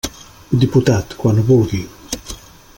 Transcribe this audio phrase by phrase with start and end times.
[0.63, 1.83] Diputat, quan vulgui.